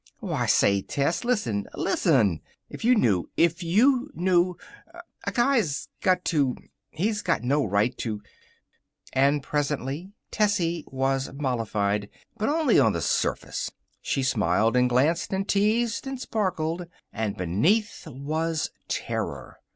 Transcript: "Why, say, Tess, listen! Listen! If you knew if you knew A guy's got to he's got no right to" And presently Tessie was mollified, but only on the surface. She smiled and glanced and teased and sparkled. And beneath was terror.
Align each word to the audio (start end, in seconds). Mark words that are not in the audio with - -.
"Why, 0.17 0.47
say, 0.47 0.81
Tess, 0.81 1.23
listen! 1.23 1.67
Listen! 1.75 2.39
If 2.71 2.83
you 2.83 2.95
knew 2.95 3.29
if 3.37 3.61
you 3.61 4.09
knew 4.15 4.57
A 5.27 5.31
guy's 5.31 5.89
got 6.01 6.25
to 6.25 6.55
he's 6.89 7.21
got 7.21 7.43
no 7.43 7.63
right 7.63 7.95
to" 7.99 8.19
And 9.13 9.43
presently 9.43 10.11
Tessie 10.31 10.85
was 10.87 11.31
mollified, 11.33 12.09
but 12.35 12.49
only 12.49 12.79
on 12.79 12.93
the 12.93 13.01
surface. 13.03 13.69
She 14.01 14.23
smiled 14.23 14.75
and 14.75 14.89
glanced 14.89 15.33
and 15.33 15.47
teased 15.47 16.07
and 16.07 16.19
sparkled. 16.19 16.87
And 17.13 17.37
beneath 17.37 18.07
was 18.07 18.71
terror. 18.87 19.59